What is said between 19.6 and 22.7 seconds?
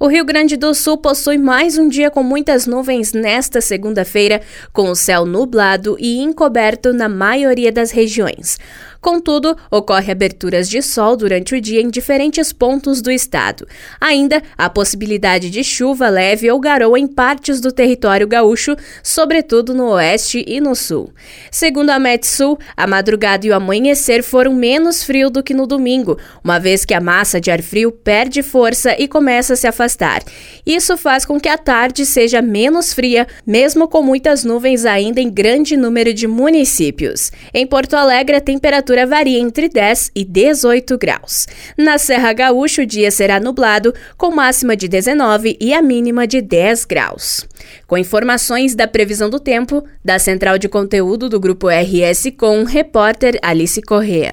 no oeste e no sul. Segundo a Metsul,